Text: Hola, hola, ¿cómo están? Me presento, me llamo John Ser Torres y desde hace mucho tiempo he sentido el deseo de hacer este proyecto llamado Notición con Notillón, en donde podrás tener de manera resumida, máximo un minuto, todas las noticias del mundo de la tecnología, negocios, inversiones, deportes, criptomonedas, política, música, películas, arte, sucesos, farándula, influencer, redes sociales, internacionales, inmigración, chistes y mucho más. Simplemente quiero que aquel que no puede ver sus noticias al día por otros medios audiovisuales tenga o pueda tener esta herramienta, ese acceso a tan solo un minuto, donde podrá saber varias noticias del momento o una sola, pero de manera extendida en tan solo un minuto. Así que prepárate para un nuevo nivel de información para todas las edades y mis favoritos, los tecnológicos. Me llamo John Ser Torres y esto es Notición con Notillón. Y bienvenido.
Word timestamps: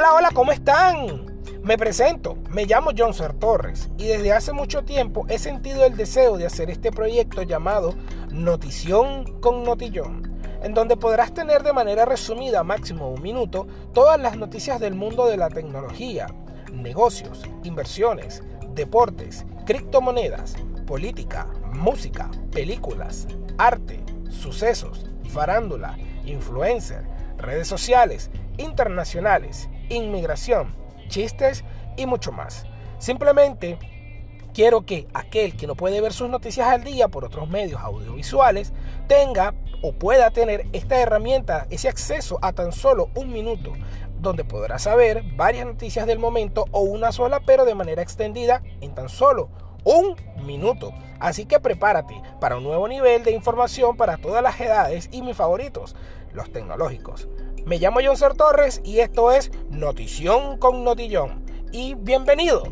Hola, 0.00 0.14
hola, 0.14 0.30
¿cómo 0.32 0.52
están? 0.52 1.40
Me 1.64 1.76
presento, 1.76 2.38
me 2.50 2.66
llamo 2.66 2.92
John 2.96 3.12
Ser 3.12 3.32
Torres 3.32 3.88
y 3.98 4.06
desde 4.06 4.32
hace 4.32 4.52
mucho 4.52 4.84
tiempo 4.84 5.26
he 5.28 5.40
sentido 5.40 5.84
el 5.84 5.96
deseo 5.96 6.36
de 6.36 6.46
hacer 6.46 6.70
este 6.70 6.92
proyecto 6.92 7.42
llamado 7.42 7.96
Notición 8.30 9.40
con 9.40 9.64
Notillón, 9.64 10.38
en 10.62 10.72
donde 10.72 10.96
podrás 10.96 11.34
tener 11.34 11.64
de 11.64 11.72
manera 11.72 12.04
resumida, 12.04 12.62
máximo 12.62 13.10
un 13.10 13.20
minuto, 13.20 13.66
todas 13.92 14.20
las 14.20 14.36
noticias 14.36 14.78
del 14.78 14.94
mundo 14.94 15.26
de 15.26 15.36
la 15.36 15.48
tecnología, 15.48 16.28
negocios, 16.72 17.42
inversiones, 17.64 18.44
deportes, 18.74 19.46
criptomonedas, 19.66 20.54
política, 20.86 21.48
música, 21.72 22.30
películas, 22.52 23.26
arte, 23.58 24.04
sucesos, 24.30 25.06
farándula, 25.28 25.98
influencer, 26.24 27.04
redes 27.36 27.66
sociales, 27.66 28.30
internacionales, 28.58 29.68
inmigración, 29.88 30.74
chistes 31.08 31.64
y 31.96 32.06
mucho 32.06 32.32
más. 32.32 32.66
Simplemente 32.98 33.78
quiero 34.54 34.84
que 34.84 35.06
aquel 35.14 35.56
que 35.56 35.66
no 35.66 35.74
puede 35.74 36.00
ver 36.00 36.12
sus 36.12 36.28
noticias 36.28 36.68
al 36.68 36.84
día 36.84 37.08
por 37.08 37.24
otros 37.24 37.48
medios 37.48 37.80
audiovisuales 37.80 38.72
tenga 39.06 39.54
o 39.82 39.92
pueda 39.92 40.30
tener 40.30 40.66
esta 40.72 41.00
herramienta, 41.00 41.66
ese 41.70 41.88
acceso 41.88 42.38
a 42.42 42.52
tan 42.52 42.72
solo 42.72 43.10
un 43.14 43.32
minuto, 43.32 43.72
donde 44.20 44.44
podrá 44.44 44.78
saber 44.78 45.22
varias 45.36 45.66
noticias 45.66 46.06
del 46.06 46.18
momento 46.18 46.64
o 46.72 46.80
una 46.80 47.12
sola, 47.12 47.40
pero 47.46 47.64
de 47.64 47.74
manera 47.74 48.02
extendida 48.02 48.62
en 48.80 48.94
tan 48.94 49.08
solo 49.08 49.48
un 49.84 50.16
minuto. 50.44 50.92
Así 51.20 51.46
que 51.46 51.60
prepárate 51.60 52.20
para 52.40 52.56
un 52.56 52.64
nuevo 52.64 52.88
nivel 52.88 53.24
de 53.24 53.32
información 53.32 53.96
para 53.96 54.16
todas 54.16 54.42
las 54.42 54.60
edades 54.60 55.08
y 55.12 55.22
mis 55.22 55.36
favoritos, 55.36 55.96
los 56.32 56.52
tecnológicos. 56.52 57.28
Me 57.68 57.78
llamo 57.78 58.00
John 58.02 58.16
Ser 58.16 58.32
Torres 58.32 58.80
y 58.82 59.00
esto 59.00 59.30
es 59.30 59.50
Notición 59.68 60.56
con 60.56 60.84
Notillón. 60.84 61.44
Y 61.70 61.96
bienvenido. 61.96 62.62